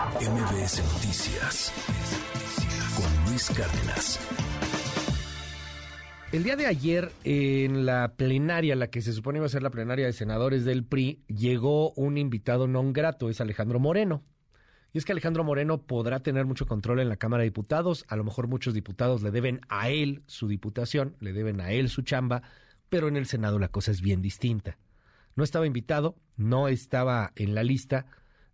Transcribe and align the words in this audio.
MBS 0.00 0.82
Noticias 0.94 1.72
con 2.96 3.30
Luis 3.30 3.50
Cárdenas. 3.50 4.18
El 6.32 6.42
día 6.42 6.56
de 6.56 6.66
ayer, 6.66 7.12
en 7.22 7.84
la 7.84 8.14
plenaria, 8.16 8.76
la 8.76 8.86
que 8.86 9.02
se 9.02 9.12
supone 9.12 9.40
iba 9.40 9.46
a 9.46 9.50
ser 9.50 9.62
la 9.62 9.68
plenaria 9.68 10.06
de 10.06 10.14
senadores 10.14 10.64
del 10.64 10.84
PRI, 10.84 11.22
llegó 11.26 11.92
un 11.92 12.16
invitado 12.16 12.66
non 12.66 12.94
grato, 12.94 13.28
es 13.28 13.42
Alejandro 13.42 13.78
Moreno. 13.78 14.24
Y 14.94 14.98
es 14.98 15.04
que 15.04 15.12
Alejandro 15.12 15.44
Moreno 15.44 15.82
podrá 15.82 16.20
tener 16.20 16.46
mucho 16.46 16.64
control 16.64 17.00
en 17.00 17.10
la 17.10 17.16
Cámara 17.16 17.42
de 17.42 17.50
Diputados, 17.50 18.06
a 18.08 18.16
lo 18.16 18.24
mejor 18.24 18.48
muchos 18.48 18.72
diputados 18.72 19.22
le 19.22 19.30
deben 19.30 19.60
a 19.68 19.90
él 19.90 20.22
su 20.26 20.48
diputación, 20.48 21.14
le 21.20 21.34
deben 21.34 21.60
a 21.60 21.72
él 21.72 21.90
su 21.90 22.00
chamba, 22.00 22.42
pero 22.88 23.08
en 23.08 23.18
el 23.18 23.26
Senado 23.26 23.58
la 23.58 23.68
cosa 23.68 23.90
es 23.90 24.00
bien 24.00 24.22
distinta. 24.22 24.78
No 25.36 25.44
estaba 25.44 25.66
invitado, 25.66 26.16
no 26.38 26.68
estaba 26.68 27.32
en 27.36 27.54
la 27.54 27.62
lista, 27.62 28.06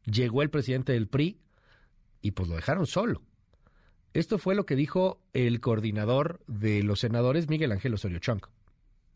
llegó 0.06 0.42
el 0.42 0.50
presidente 0.50 0.92
del 0.92 1.08
PRI 1.08 1.38
y 2.22 2.30
pues 2.32 2.48
lo 2.48 2.56
dejaron 2.56 2.86
solo. 2.86 3.22
Esto 4.14 4.38
fue 4.38 4.54
lo 4.54 4.64
que 4.64 4.76
dijo 4.76 5.20
el 5.34 5.60
coordinador 5.60 6.40
de 6.46 6.82
los 6.82 7.00
senadores, 7.00 7.48
Miguel 7.48 7.72
Ángel 7.72 7.94
Osorio 7.94 8.18
Chong. 8.18 8.40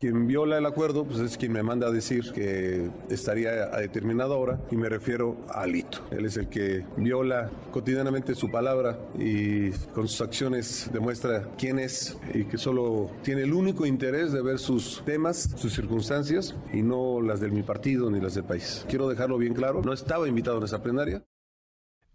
Quien 0.01 0.25
viola 0.25 0.57
el 0.57 0.65
acuerdo 0.65 1.05
pues 1.05 1.19
es 1.19 1.37
quien 1.37 1.51
me 1.51 1.61
manda 1.61 1.85
a 1.85 1.91
decir 1.91 2.31
que 2.33 2.89
estaría 3.11 3.65
a 3.71 3.81
determinada 3.81 4.33
hora 4.33 4.59
y 4.71 4.75
me 4.75 4.89
refiero 4.89 5.37
a 5.47 5.61
Alito. 5.61 5.99
Él 6.09 6.25
es 6.25 6.37
el 6.37 6.49
que 6.49 6.83
viola 6.97 7.51
cotidianamente 7.71 8.33
su 8.33 8.49
palabra 8.49 8.97
y 9.19 9.69
con 9.93 10.07
sus 10.07 10.21
acciones 10.21 10.89
demuestra 10.91 11.47
quién 11.55 11.77
es 11.77 12.17
y 12.33 12.45
que 12.45 12.57
solo 12.57 13.11
tiene 13.21 13.43
el 13.43 13.53
único 13.53 13.85
interés 13.85 14.31
de 14.31 14.41
ver 14.41 14.57
sus 14.57 15.03
temas, 15.05 15.51
sus 15.55 15.71
circunstancias 15.71 16.55
y 16.73 16.81
no 16.81 17.21
las 17.21 17.39
de 17.39 17.51
mi 17.51 17.61
partido 17.61 18.09
ni 18.09 18.19
las 18.19 18.33
del 18.33 18.45
país. 18.45 18.83
Quiero 18.89 19.07
dejarlo 19.07 19.37
bien 19.37 19.53
claro, 19.53 19.83
no 19.83 19.93
estaba 19.93 20.27
invitado 20.27 20.57
en 20.57 20.63
esa 20.63 20.81
plenaria. 20.81 21.23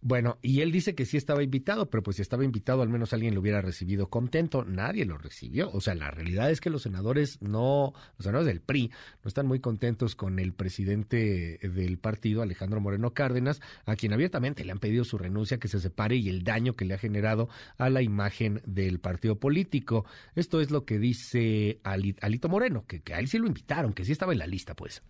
Bueno, 0.08 0.38
y 0.40 0.60
él 0.60 0.70
dice 0.70 0.94
que 0.94 1.04
sí 1.04 1.16
estaba 1.16 1.42
invitado, 1.42 1.90
pero 1.90 2.00
pues 2.04 2.14
si 2.14 2.22
estaba 2.22 2.44
invitado 2.44 2.80
al 2.80 2.88
menos 2.88 3.12
alguien 3.12 3.34
lo 3.34 3.40
hubiera 3.40 3.60
recibido 3.60 4.08
contento. 4.08 4.64
Nadie 4.64 5.04
lo 5.04 5.18
recibió. 5.18 5.68
O 5.72 5.80
sea, 5.80 5.96
la 5.96 6.12
realidad 6.12 6.48
es 6.48 6.60
que 6.60 6.70
los 6.70 6.82
senadores 6.82 7.42
no, 7.42 7.92
los 8.16 8.24
senadores 8.24 8.46
del 8.46 8.60
PRI 8.60 8.92
no 9.24 9.26
están 9.26 9.48
muy 9.48 9.58
contentos 9.58 10.14
con 10.14 10.38
el 10.38 10.52
presidente 10.52 11.58
del 11.60 11.98
partido, 11.98 12.42
Alejandro 12.42 12.80
Moreno 12.80 13.14
Cárdenas, 13.14 13.60
a 13.84 13.96
quien 13.96 14.12
abiertamente 14.12 14.64
le 14.64 14.70
han 14.70 14.78
pedido 14.78 15.02
su 15.02 15.18
renuncia, 15.18 15.58
que 15.58 15.66
se 15.66 15.80
separe 15.80 16.14
y 16.14 16.28
el 16.28 16.44
daño 16.44 16.76
que 16.76 16.84
le 16.84 16.94
ha 16.94 16.98
generado 16.98 17.48
a 17.76 17.90
la 17.90 18.00
imagen 18.00 18.62
del 18.64 19.00
partido 19.00 19.40
político. 19.40 20.04
Esto 20.36 20.60
es 20.60 20.70
lo 20.70 20.84
que 20.84 21.00
dice 21.00 21.80
Alito 21.82 22.48
Moreno, 22.48 22.84
que, 22.86 23.00
que 23.00 23.12
a 23.12 23.18
él 23.18 23.26
sí 23.26 23.38
lo 23.38 23.48
invitaron, 23.48 23.92
que 23.92 24.04
sí 24.04 24.12
estaba 24.12 24.32
en 24.32 24.38
la 24.38 24.46
lista, 24.46 24.76
pues. 24.76 25.02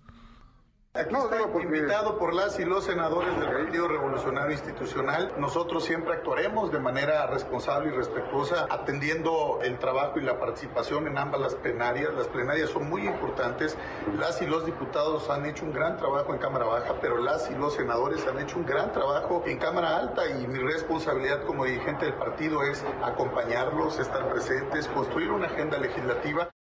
Aquí 0.98 1.14
está 1.14 1.60
invitado 1.60 2.18
por 2.18 2.32
las 2.32 2.58
y 2.58 2.64
los 2.64 2.84
senadores 2.84 3.38
del 3.38 3.50
Partido 3.50 3.86
Revolucionario 3.86 4.52
Institucional. 4.52 5.30
Nosotros 5.36 5.84
siempre 5.84 6.14
actuaremos 6.14 6.72
de 6.72 6.78
manera 6.78 7.26
responsable 7.26 7.92
y 7.92 7.96
respetuosa, 7.96 8.66
atendiendo 8.70 9.58
el 9.62 9.78
trabajo 9.78 10.18
y 10.18 10.22
la 10.22 10.38
participación 10.38 11.06
en 11.06 11.18
ambas 11.18 11.40
las 11.42 11.54
plenarias. 11.54 12.14
Las 12.14 12.28
plenarias 12.28 12.70
son 12.70 12.88
muy 12.88 13.06
importantes. 13.06 13.76
Las 14.18 14.40
y 14.40 14.46
los 14.46 14.64
diputados 14.64 15.28
han 15.28 15.44
hecho 15.44 15.66
un 15.66 15.74
gran 15.74 15.98
trabajo 15.98 16.32
en 16.32 16.38
Cámara 16.38 16.64
Baja, 16.64 16.94
pero 16.98 17.18
las 17.18 17.50
y 17.50 17.54
los 17.54 17.74
senadores 17.74 18.26
han 18.26 18.38
hecho 18.38 18.56
un 18.56 18.64
gran 18.64 18.90
trabajo 18.92 19.42
en 19.44 19.58
Cámara 19.58 19.98
Alta 19.98 20.26
y 20.26 20.46
mi 20.46 20.60
responsabilidad 20.60 21.44
como 21.44 21.66
dirigente 21.66 22.06
del 22.06 22.14
partido 22.14 22.62
es 22.62 22.82
acompañarlos, 23.02 23.98
estar 23.98 24.30
presentes, 24.30 24.88
construir 24.88 25.30
una 25.30 25.46
agenda 25.46 25.76
legislativa. 25.76 26.55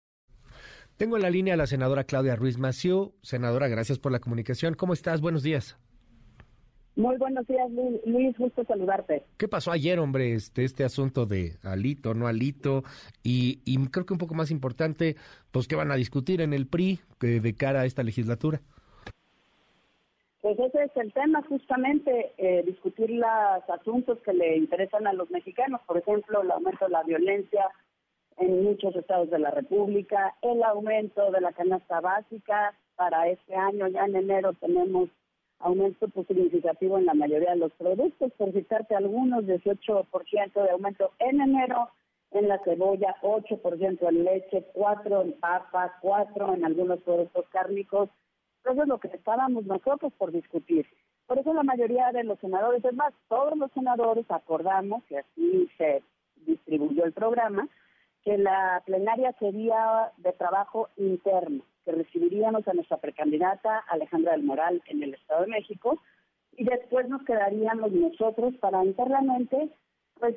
Tengo 1.02 1.16
en 1.16 1.22
la 1.22 1.30
línea 1.30 1.54
a 1.54 1.56
la 1.56 1.66
senadora 1.66 2.04
Claudia 2.04 2.36
Ruiz 2.36 2.58
Maciú. 2.58 3.12
Senadora, 3.22 3.66
gracias 3.66 3.98
por 3.98 4.12
la 4.12 4.20
comunicación. 4.20 4.74
¿Cómo 4.74 4.92
estás? 4.92 5.20
Buenos 5.20 5.42
días. 5.42 5.76
Muy 6.94 7.16
buenos 7.16 7.44
días, 7.48 7.68
Luis. 8.06 8.38
Gusto 8.38 8.62
saludarte. 8.62 9.24
¿Qué 9.36 9.48
pasó 9.48 9.72
ayer, 9.72 9.98
hombre? 9.98 10.34
Este, 10.34 10.62
este 10.62 10.84
asunto 10.84 11.26
de 11.26 11.56
alito, 11.64 12.14
no 12.14 12.28
alito. 12.28 12.84
Y, 13.24 13.62
y 13.64 13.84
creo 13.88 14.06
que 14.06 14.12
un 14.12 14.20
poco 14.20 14.36
más 14.36 14.52
importante, 14.52 15.16
pues, 15.50 15.66
¿qué 15.66 15.74
van 15.74 15.90
a 15.90 15.96
discutir 15.96 16.40
en 16.40 16.52
el 16.52 16.68
PRI 16.68 17.00
de 17.18 17.54
cara 17.56 17.80
a 17.80 17.84
esta 17.84 18.04
legislatura? 18.04 18.60
Pues 20.40 20.56
ese 20.56 20.84
es 20.84 20.96
el 20.96 21.12
tema, 21.12 21.42
justamente, 21.48 22.32
eh, 22.38 22.62
discutir 22.64 23.10
los 23.10 23.70
asuntos 23.76 24.18
que 24.20 24.34
le 24.34 24.56
interesan 24.56 25.08
a 25.08 25.12
los 25.14 25.28
mexicanos. 25.32 25.80
Por 25.84 25.98
ejemplo, 25.98 26.42
el 26.42 26.50
aumento 26.52 26.84
de 26.84 26.92
la 26.92 27.02
violencia 27.02 27.64
en 28.42 28.64
muchos 28.64 28.94
estados 28.96 29.30
de 29.30 29.38
la 29.38 29.50
República, 29.50 30.34
el 30.42 30.62
aumento 30.64 31.30
de 31.30 31.40
la 31.40 31.52
canasta 31.52 32.00
básica. 32.00 32.74
Para 32.96 33.28
este 33.28 33.54
año, 33.54 33.88
ya 33.88 34.04
en 34.04 34.16
enero, 34.16 34.52
tenemos 34.54 35.08
aumento 35.60 36.08
pues, 36.08 36.26
significativo 36.26 36.98
en 36.98 37.06
la 37.06 37.14
mayoría 37.14 37.50
de 37.50 37.56
los 37.56 37.72
productos, 37.72 38.32
por 38.32 38.52
citarte 38.52 38.94
algunos, 38.94 39.44
18% 39.44 40.62
de 40.62 40.70
aumento 40.70 41.12
en 41.20 41.40
enero, 41.40 41.88
en 42.32 42.48
la 42.48 42.58
cebolla, 42.64 43.14
8% 43.22 44.08
en 44.08 44.24
leche, 44.24 44.64
4% 44.74 45.22
en 45.22 45.32
papa, 45.34 45.98
4% 46.02 46.54
en 46.54 46.64
algunos 46.64 47.00
productos 47.02 47.46
cárnicos. 47.50 48.08
Eso 48.64 48.82
es 48.82 48.88
lo 48.88 48.98
que 48.98 49.08
estábamos 49.08 49.64
nosotros 49.64 50.12
por 50.18 50.32
discutir. 50.32 50.86
Por 51.26 51.38
eso 51.38 51.54
la 51.54 51.62
mayoría 51.62 52.10
de 52.12 52.24
los 52.24 52.38
senadores, 52.40 52.84
es 52.84 52.94
más, 52.94 53.14
todos 53.28 53.56
los 53.56 53.70
senadores 53.72 54.28
acordamos, 54.30 55.02
que 55.04 55.18
así 55.18 55.68
se 55.78 56.02
distribuyó 56.44 57.04
el 57.04 57.12
programa, 57.12 57.68
que 58.24 58.38
la 58.38 58.82
plenaria 58.86 59.32
sería 59.38 60.12
de 60.18 60.32
trabajo 60.32 60.88
interno, 60.96 61.64
que 61.84 61.92
recibiríamos 61.92 62.66
a 62.68 62.74
nuestra 62.74 62.98
precandidata 62.98 63.78
Alejandra 63.88 64.32
del 64.32 64.44
Moral 64.44 64.82
en 64.86 65.02
el 65.02 65.14
Estado 65.14 65.42
de 65.42 65.48
México 65.48 66.00
y 66.56 66.64
después 66.64 67.08
nos 67.08 67.24
quedaríamos 67.24 67.92
nosotros 67.92 68.54
para 68.60 68.84
internamente 68.84 69.70
pues 70.20 70.36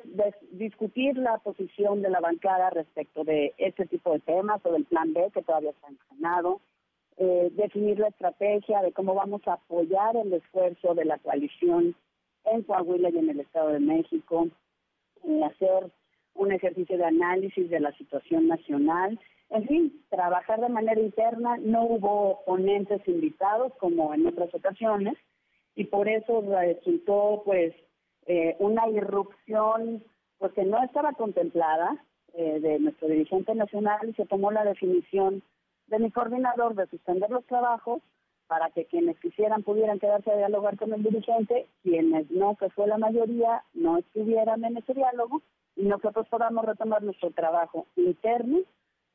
discutir 0.50 1.16
la 1.16 1.38
posición 1.38 2.02
de 2.02 2.10
la 2.10 2.18
bancada 2.18 2.70
respecto 2.70 3.22
de 3.22 3.54
este 3.56 3.86
tipo 3.86 4.12
de 4.12 4.18
temas 4.20 4.60
o 4.64 4.72
del 4.72 4.84
plan 4.84 5.12
B 5.12 5.30
que 5.32 5.42
todavía 5.42 5.70
está 5.70 5.88
en 5.88 5.96
eh, 7.18 7.50
definir 7.52 7.98
la 7.98 8.08
estrategia 8.08 8.82
de 8.82 8.92
cómo 8.92 9.14
vamos 9.14 9.40
a 9.46 9.54
apoyar 9.54 10.16
el 10.16 10.32
esfuerzo 10.32 10.94
de 10.94 11.04
la 11.04 11.18
coalición 11.18 11.94
en 12.44 12.62
Coahuila 12.62 13.10
y 13.10 13.18
en 13.18 13.30
el 13.30 13.40
Estado 13.40 13.68
de 13.70 13.80
México, 13.80 14.48
hacer 15.44 15.90
un 16.36 16.52
ejercicio 16.52 16.96
de 16.98 17.04
análisis 17.04 17.68
de 17.70 17.80
la 17.80 17.92
situación 17.92 18.48
nacional. 18.48 19.18
En 19.50 19.66
fin, 19.66 20.04
trabajar 20.10 20.60
de 20.60 20.68
manera 20.68 21.00
interna, 21.00 21.56
no 21.58 21.84
hubo 21.84 22.44
ponentes 22.44 23.06
invitados 23.06 23.72
como 23.78 24.12
en 24.14 24.26
otras 24.26 24.52
ocasiones 24.54 25.16
y 25.74 25.84
por 25.84 26.08
eso 26.08 26.42
resultó 26.48 27.42
pues 27.44 27.74
eh, 28.26 28.56
una 28.58 28.88
irrupción 28.88 30.02
pues 30.38 30.52
que 30.52 30.64
no 30.64 30.82
estaba 30.82 31.12
contemplada 31.12 32.04
eh, 32.34 32.60
de 32.60 32.78
nuestro 32.78 33.08
dirigente 33.08 33.54
nacional. 33.54 34.08
Y 34.08 34.14
se 34.14 34.26
tomó 34.26 34.50
la 34.50 34.64
definición 34.64 35.42
de 35.86 35.98
mi 35.98 36.10
coordinador 36.10 36.74
de 36.74 36.86
suspender 36.88 37.30
los 37.30 37.46
trabajos 37.46 38.02
para 38.46 38.70
que 38.70 38.84
quienes 38.86 39.18
quisieran 39.18 39.62
pudieran 39.62 39.98
quedarse 39.98 40.30
a 40.30 40.36
dialogar 40.36 40.76
con 40.76 40.92
el 40.92 41.02
dirigente, 41.02 41.66
quienes 41.82 42.30
no, 42.30 42.56
que 42.56 42.70
fue 42.70 42.86
la 42.86 42.98
mayoría, 42.98 43.64
no 43.74 43.98
estuvieran 43.98 44.64
en 44.64 44.76
ese 44.76 44.94
diálogo 44.94 45.42
y 45.76 45.84
nosotros 45.84 46.26
podamos 46.28 46.64
retomar 46.64 47.02
nuestro 47.02 47.30
trabajo 47.30 47.86
interno 47.96 48.58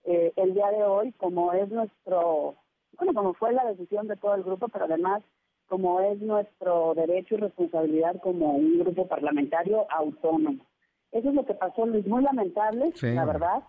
eh, 0.04 0.32
el 0.36 0.54
día 0.54 0.70
de 0.72 0.84
hoy, 0.84 1.12
como 1.14 1.54
es 1.54 1.70
nuestro, 1.70 2.56
bueno, 2.98 3.14
como 3.14 3.34
fue 3.34 3.52
la 3.54 3.66
decisión 3.66 4.08
de 4.08 4.16
todo 4.16 4.36
el 4.36 4.44
grupo, 4.44 4.68
pero 4.68 4.86
además 4.86 5.22
como 5.68 6.02
es 6.02 6.20
nuestro 6.22 6.94
derecho 6.96 7.36
y 7.36 7.38
responsabilidad 7.38 8.20
como 8.22 8.52
un 8.56 8.80
grupo 8.80 9.08
parlamentario 9.08 9.86
autónomo. 9.90 10.66
Eso 11.12 11.30
es 11.30 11.36
lo 11.36 11.46
que 11.46 11.54
pasó, 11.54 11.86
Luis, 11.86 12.06
muy 12.08 12.24
lamentable, 12.24 12.92
la 13.02 13.26
verdad. 13.26 13.64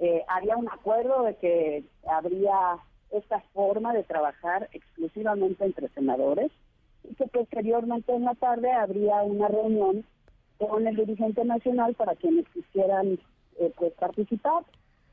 Eh, 0.00 0.24
había 0.26 0.56
un 0.56 0.68
acuerdo 0.68 1.22
de 1.22 1.36
que 1.36 1.84
habría 2.08 2.78
esta 3.10 3.40
forma 3.52 3.92
de 3.92 4.02
trabajar 4.02 4.68
exclusivamente 4.72 5.64
entre 5.64 5.88
senadores 5.90 6.50
y 7.04 7.14
que 7.14 7.26
posteriormente 7.26 8.12
en 8.12 8.24
la 8.24 8.34
tarde 8.34 8.72
habría 8.72 9.22
una 9.22 9.46
reunión 9.46 10.04
con 10.58 10.86
el 10.86 10.96
dirigente 10.96 11.44
nacional 11.44 11.94
para 11.94 12.14
quienes 12.14 12.48
quisieran 12.50 13.18
eh, 13.58 13.72
pues 13.76 13.92
participar. 13.94 14.64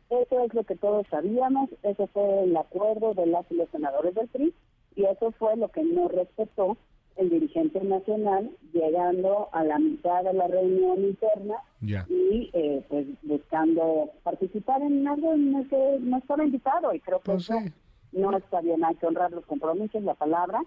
Eso 0.10 0.44
es 0.44 0.54
lo 0.54 0.64
que 0.64 0.76
todos 0.76 1.08
sabíamos, 1.10 1.70
eso 1.84 2.08
fue 2.08 2.44
el 2.44 2.56
acuerdo 2.58 3.14
de 3.14 3.28
las 3.28 3.50
y 3.50 3.56
los 3.56 3.70
senadores 3.70 4.14
del 4.14 4.28
PRI 4.28 4.54
y 4.96 5.06
eso 5.06 5.32
fue 5.32 5.56
lo 5.56 5.70
que 5.70 5.84
no 5.84 6.10
respetó 6.10 6.76
el 7.16 7.30
dirigente 7.30 7.82
nacional 7.82 8.52
llegando 8.74 9.50
a 9.54 9.64
la 9.64 9.80
mitad 9.80 10.24
de 10.24 10.34
la 10.34 10.48
reunión 10.48 11.02
interna 11.04 11.56
y 11.82 12.50
eh, 12.54 12.84
pues 12.90 13.06
buscando 13.24 14.12
participar 14.24 14.82
en 14.82 15.08
algo 15.08 15.34
en 15.34 15.56
el 15.56 15.70
que 15.70 15.98
no 16.02 16.18
estaba 16.18 16.44
invitado 16.44 16.94
y 16.94 17.00
creo 17.00 17.20
que 17.20 17.32
pues 17.32 17.50
eso 17.50 17.60
no 18.12 18.38
está 18.38 18.60
bien, 18.62 18.84
hay 18.84 18.96
que 18.96 19.08
honrar 19.08 19.32
los 19.32 19.46
compromisos, 19.46 20.04
la 20.04 20.14
palabra 20.14 20.62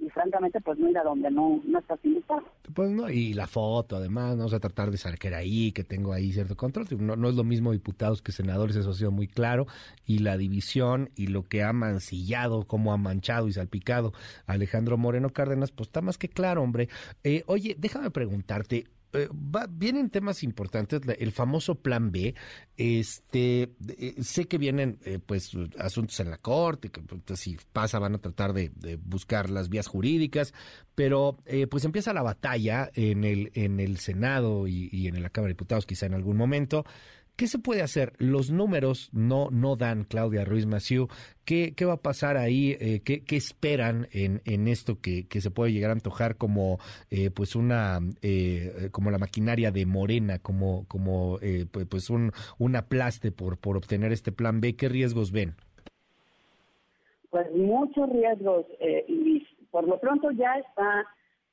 y 0.00 0.08
francamente 0.10 0.60
pues 0.60 0.78
no 0.78 0.88
ir 0.88 0.98
a 0.98 1.04
donde 1.04 1.30
no, 1.30 1.60
no 1.64 1.78
estás 1.78 1.98
invitado. 2.04 2.42
Pues 2.74 2.90
no, 2.90 3.10
y 3.10 3.34
la 3.34 3.46
foto 3.46 3.96
además, 3.96 4.36
no 4.36 4.46
o 4.46 4.48
sea, 4.48 4.60
tratar 4.60 4.90
de 4.90 4.96
saber 4.96 5.34
ahí, 5.34 5.72
que 5.72 5.84
tengo 5.84 6.12
ahí 6.12 6.32
cierto 6.32 6.56
control. 6.56 6.86
No, 6.98 7.16
no 7.16 7.28
es 7.28 7.34
lo 7.34 7.44
mismo 7.44 7.72
diputados 7.72 8.22
que 8.22 8.32
senadores, 8.32 8.76
eso 8.76 8.90
ha 8.90 8.94
sido 8.94 9.10
muy 9.10 9.26
claro. 9.26 9.66
Y 10.06 10.18
la 10.18 10.36
división 10.36 11.10
y 11.16 11.28
lo 11.28 11.44
que 11.44 11.62
ha 11.62 11.72
mancillado, 11.72 12.66
como 12.66 12.92
ha 12.92 12.96
manchado 12.96 13.48
y 13.48 13.52
salpicado 13.52 14.12
Alejandro 14.46 14.96
Moreno 14.96 15.30
Cárdenas, 15.30 15.72
pues 15.72 15.88
está 15.88 16.00
más 16.00 16.18
que 16.18 16.28
claro, 16.28 16.62
hombre. 16.62 16.88
Eh, 17.24 17.42
oye, 17.46 17.76
déjame 17.78 18.10
preguntarte, 18.10 18.86
eh, 19.12 19.28
vienen 19.70 20.10
temas 20.10 20.42
importantes, 20.42 21.00
el 21.18 21.32
famoso 21.32 21.76
plan 21.76 22.12
B. 22.12 22.34
Este, 22.76 23.74
eh, 23.98 24.14
sé 24.22 24.46
que 24.46 24.58
vienen 24.58 24.98
eh, 25.04 25.18
pues 25.24 25.52
asuntos 25.78 26.18
en 26.20 26.30
la 26.30 26.38
corte, 26.38 26.90
que 26.90 27.02
pues, 27.02 27.38
si 27.38 27.56
pasa 27.72 27.98
van 27.98 28.14
a 28.14 28.18
tratar 28.18 28.52
de, 28.52 28.70
buscar 29.04 29.50
las 29.50 29.68
vías 29.68 29.86
jurídicas, 29.86 30.54
pero 30.94 31.38
pues 31.70 31.84
empieza 31.84 32.12
la 32.12 32.22
batalla 32.22 32.90
en 32.94 33.24
el 33.24 33.50
en 33.54 33.80
el 33.80 33.98
Senado 33.98 34.66
y, 34.66 34.88
y 34.92 35.08
en 35.08 35.22
la 35.22 35.30
Cámara 35.30 35.48
de 35.48 35.54
Diputados 35.54 35.86
quizá 35.86 36.06
en 36.06 36.14
algún 36.14 36.36
momento. 36.36 36.84
¿Qué 37.40 37.46
se 37.46 37.58
puede 37.58 37.80
hacer? 37.80 38.12
Los 38.18 38.50
números 38.50 39.08
no, 39.14 39.48
no 39.50 39.74
dan, 39.74 40.04
Claudia 40.04 40.44
Ruiz 40.44 40.66
Maciú. 40.66 41.08
¿Qué, 41.46 41.72
qué 41.74 41.86
va 41.86 41.94
a 41.94 42.02
pasar 42.02 42.36
ahí? 42.36 42.76
Eh, 42.78 43.00
¿qué, 43.02 43.24
¿qué, 43.24 43.36
esperan 43.36 44.08
en, 44.12 44.42
en 44.44 44.68
esto 44.68 44.98
que, 45.00 45.26
que, 45.26 45.40
se 45.40 45.50
puede 45.50 45.72
llegar 45.72 45.88
a 45.88 45.94
antojar 45.94 46.36
como 46.36 46.80
eh, 47.10 47.30
pues 47.30 47.56
una 47.56 48.00
eh, 48.20 48.90
como 48.92 49.10
la 49.10 49.16
maquinaria 49.16 49.70
de 49.70 49.86
Morena, 49.86 50.38
como, 50.38 50.84
como 50.86 51.38
pues 51.88 52.10
un, 52.10 52.32
un 52.58 52.76
aplaste 52.76 53.32
por, 53.32 53.56
por 53.56 53.78
obtener 53.78 54.12
este 54.12 54.32
plan 54.32 54.60
B? 54.60 54.76
¿Qué 54.76 54.90
riesgos 54.90 55.32
ven? 55.32 55.54
Pues 57.30 57.50
muchos 57.54 58.10
riesgos, 58.10 58.66
y 59.08 59.46
por 59.70 59.88
lo 59.88 59.98
pronto 59.98 60.30
ya 60.32 60.56
está 60.56 61.06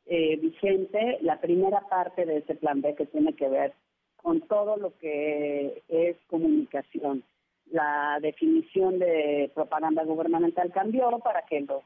vigente 0.06 1.20
la 1.22 1.40
primera 1.40 1.80
parte 1.88 2.26
de 2.26 2.40
ese 2.40 2.56
plan 2.56 2.82
B 2.82 2.94
que 2.96 3.06
tiene 3.06 3.34
que 3.38 3.48
ver 3.48 3.74
con 4.22 4.42
todo 4.42 4.78
lo 4.78 4.98
que 4.98 5.84
es 5.88 6.18
comunicación. 6.28 7.24
La 7.72 8.20
definición 8.22 9.00
de 9.00 9.52
propaganda 9.54 10.04
gubernamental 10.04 10.72
cambió 10.72 11.10
para 11.20 11.44
que 11.44 11.62
los 11.62 11.84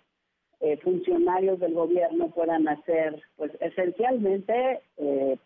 eh, 0.59 0.77
funcionarios 0.77 1.59
del 1.59 1.73
gobierno 1.73 2.29
puedan 2.29 2.67
hacer, 2.67 3.21
pues, 3.35 3.51
esencialmente 3.59 4.81
eh, 4.97 5.37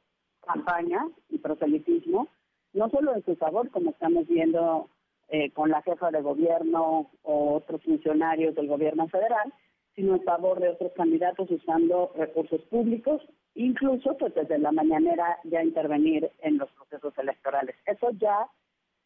campaña 0.46 1.08
y 1.30 1.38
proselitismo, 1.38 2.28
no 2.74 2.90
solo 2.90 3.16
en 3.16 3.24
su 3.24 3.36
favor, 3.38 3.70
como 3.72 3.92
estamos 3.92 4.28
viendo 4.28 4.90
eh, 5.30 5.52
con 5.52 5.70
la 5.70 5.82
jefa 5.82 6.12
de 6.12 6.22
gobierno 6.22 7.10
o 7.24 7.56
otros 7.56 7.82
funcionarios 7.84 8.56
del 8.56 8.68
gobierno 8.68 9.08
federal, 9.08 9.54
sino 9.96 10.16
en 10.16 10.24
favor 10.24 10.60
de 10.60 10.70
otros 10.70 10.92
candidatos 10.94 11.50
usando 11.50 12.12
recursos 12.16 12.62
públicos, 12.64 13.22
incluso 13.56 14.16
pues 14.18 14.36
desde 14.36 14.58
la 14.60 14.72
mañanera 14.72 15.40
ya 15.44 15.64
intervenir 15.64 16.30
en 16.40 16.58
los 16.58 16.70
procesos 16.72 17.18
electorales. 17.18 17.76
Eso 17.86 18.12
ya 18.12 18.48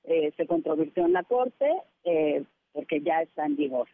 eh, 0.04 0.31
se 0.36 0.48
controvirtió 0.48 1.06
en 1.06 1.13
la 1.13 1.24
Corte 1.24 1.69
eh, 2.04 2.44
porque 2.74 3.01
ya 3.01 3.22
está 3.22 3.46
en 3.46 3.56
vigor. 3.56 3.88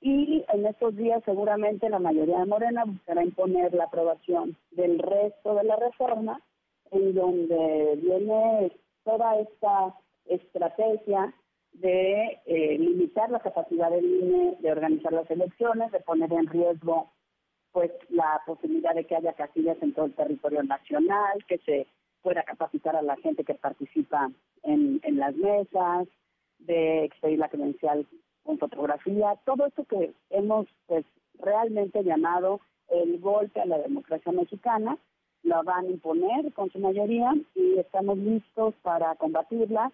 Y 0.00 0.44
en 0.52 0.66
estos 0.66 0.94
días 0.96 1.22
seguramente 1.24 1.88
la 1.88 1.98
mayoría 1.98 2.38
de 2.38 2.46
Morena 2.46 2.84
buscará 2.84 3.24
imponer 3.24 3.72
la 3.72 3.84
aprobación 3.84 4.56
del 4.72 4.98
resto 4.98 5.54
de 5.54 5.64
la 5.64 5.76
reforma, 5.76 6.40
en 6.90 7.14
donde 7.14 7.98
viene 8.02 8.72
toda 9.04 9.38
esta 9.38 9.94
estrategia 10.26 11.32
de 11.72 12.40
eh, 12.46 12.78
limitar 12.78 13.30
la 13.30 13.40
capacidad 13.40 13.90
del 13.90 14.04
INE 14.04 14.56
de 14.60 14.72
organizar 14.72 15.12
las 15.12 15.30
elecciones, 15.30 15.90
de 15.90 16.00
poner 16.00 16.32
en 16.32 16.46
riesgo 16.46 17.10
pues 17.74 17.90
la 18.08 18.40
posibilidad 18.46 18.94
de 18.94 19.04
que 19.04 19.16
haya 19.16 19.32
casillas 19.32 19.76
en 19.82 19.92
todo 19.92 20.06
el 20.06 20.14
territorio 20.14 20.62
nacional, 20.62 21.44
que 21.48 21.58
se 21.58 21.88
pueda 22.22 22.44
capacitar 22.44 22.94
a 22.94 23.02
la 23.02 23.16
gente 23.16 23.42
que 23.42 23.54
participa 23.54 24.30
en, 24.62 25.00
las 25.18 25.34
mesas, 25.34 26.06
de 26.60 27.04
expedir 27.04 27.40
la 27.40 27.48
credencial 27.48 28.06
con 28.44 28.58
fotografía, 28.58 29.34
todo 29.44 29.66
esto 29.66 29.84
que 29.84 30.14
hemos 30.30 30.68
pues 30.86 31.04
realmente 31.40 32.04
llamado 32.04 32.60
el 32.88 33.18
golpe 33.18 33.60
a 33.60 33.66
la 33.66 33.78
democracia 33.78 34.30
mexicana, 34.30 34.96
lo 35.42 35.64
van 35.64 35.86
a 35.86 35.90
imponer 35.90 36.52
con 36.52 36.70
su 36.70 36.78
mayoría 36.78 37.34
y 37.56 37.80
estamos 37.80 38.16
listos 38.18 38.74
para 38.82 39.16
combatirla 39.16 39.90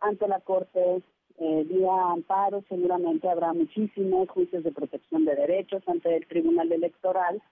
ante 0.00 0.28
la 0.28 0.38
Corte 0.38 1.02
eh, 1.38 1.64
vía 1.68 2.12
amparo, 2.12 2.62
seguramente 2.68 3.28
habrá 3.28 3.52
muchísimos 3.52 4.28
juicios 4.30 4.62
de 4.62 4.72
protección 4.72 5.24
de 5.24 5.34
derechos 5.34 5.82
ante 5.88 6.16
el 6.16 6.26
Tribunal 6.26 6.70
Electoral. 6.70 7.42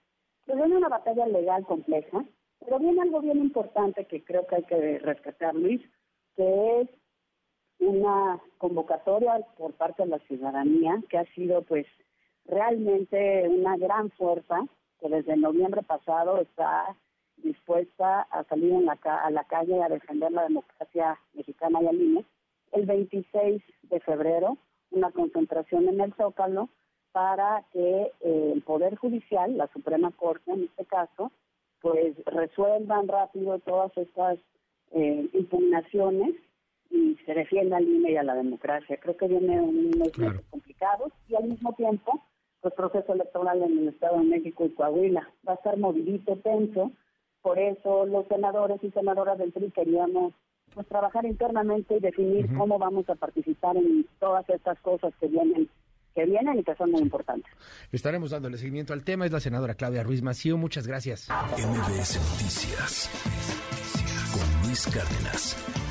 Pero 0.45 0.59
viene 0.59 0.77
una 0.77 0.89
batalla 0.89 1.25
legal 1.27 1.65
compleja, 1.65 2.23
pero 2.59 2.79
viene 2.79 3.01
algo 3.01 3.21
bien 3.21 3.39
importante 3.39 4.05
que 4.05 4.23
creo 4.23 4.45
que 4.47 4.55
hay 4.55 4.63
que 4.63 4.99
rescatar, 4.99 5.55
Luis, 5.55 5.81
que 6.35 6.81
es 6.81 6.89
una 7.79 8.39
convocatoria 8.57 9.39
por 9.57 9.73
parte 9.73 10.03
de 10.03 10.09
la 10.09 10.19
ciudadanía 10.19 11.01
que 11.09 11.17
ha 11.17 11.25
sido 11.33 11.63
pues 11.63 11.85
realmente 12.45 13.47
una 13.49 13.77
gran 13.77 14.09
fuerza 14.11 14.65
que 14.99 15.09
desde 15.09 15.35
noviembre 15.35 15.81
pasado 15.83 16.39
está 16.39 16.95
dispuesta 17.37 18.21
a 18.21 18.43
salir 18.45 18.71
en 18.71 18.85
la, 18.85 18.93
a 19.03 19.29
la 19.31 19.43
calle 19.45 19.81
a 19.81 19.89
defender 19.89 20.31
la 20.31 20.43
democracia 20.43 21.19
mexicana 21.33 21.81
y 21.81 21.87
al 21.87 22.01
INE 22.01 22.25
el 22.73 22.85
26 22.85 23.61
de 23.83 23.99
febrero 24.01 24.57
una 24.93 25.11
concentración 25.11 25.87
en 25.89 26.01
el 26.01 26.13
Zócalo 26.13 26.69
para 27.11 27.63
que 27.71 28.11
eh, 28.21 28.51
el 28.53 28.61
Poder 28.61 28.95
Judicial, 28.95 29.57
la 29.57 29.67
Suprema 29.67 30.11
Corte 30.11 30.51
en 30.51 30.63
este 30.63 30.85
caso, 30.85 31.31
pues 31.81 32.15
resuelvan 32.25 33.07
rápido 33.07 33.59
todas 33.59 33.95
estas 33.97 34.39
eh, 34.91 35.29
impugnaciones 35.33 36.35
y 36.89 37.15
se 37.25 37.33
defienda 37.33 37.77
al 37.77 37.87
INE 37.87 38.11
y 38.11 38.17
a 38.17 38.23
la 38.23 38.35
democracia. 38.35 38.97
Creo 38.97 39.17
que 39.17 39.27
viene 39.27 39.61
unos 39.61 40.17
meses 40.17 40.41
complicados 40.49 41.11
y 41.27 41.35
al 41.35 41.45
mismo 41.45 41.73
tiempo 41.73 42.21
el 42.63 42.71
proceso 42.71 43.13
electoral 43.13 43.61
en 43.61 43.79
el 43.79 43.87
Estado 43.89 44.19
de 44.19 44.25
México 44.25 44.65
y 44.65 44.69
Coahuila 44.69 45.29
va 45.47 45.53
a 45.53 45.55
estar 45.55 45.77
movidito, 45.77 46.37
tenso. 46.37 46.91
Por 47.41 47.59
eso 47.59 48.05
los 48.05 48.25
senadores 48.27 48.81
y 48.83 48.91
senadoras 48.91 49.37
del 49.37 49.51
PRI 49.51 49.71
queríamos 49.71 50.33
pues 50.73 50.87
trabajar 50.87 51.25
internamente 51.25 51.95
y 51.97 51.99
definir 51.99 52.47
cómo 52.55 52.79
vamos 52.79 53.07
a 53.09 53.15
participar 53.15 53.77
en 53.77 54.05
todas 54.19 54.47
estas 54.49 54.79
cosas 54.79 55.13
que 55.19 55.27
vienen 55.27 55.69
que 56.13 56.25
vienen 56.25 56.59
y 56.59 56.63
que 56.63 56.75
son 56.75 56.91
muy 56.91 57.01
importantes. 57.01 57.51
Estaremos 57.91 58.31
dándole 58.31 58.57
seguimiento 58.57 58.93
al 58.93 59.03
tema. 59.03 59.25
Es 59.25 59.31
la 59.31 59.39
senadora 59.39 59.73
Claudia 59.73 60.03
Ruiz 60.03 60.21
Maciú. 60.21 60.57
Muchas 60.57 60.85
gracias. 60.85 61.27
MBS 61.29 62.19
Noticias 62.31 63.09
con 64.31 64.67
Luis 64.67 64.87
Cárdenas. 64.87 65.82